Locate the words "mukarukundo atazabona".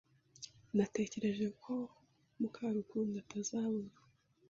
2.39-3.95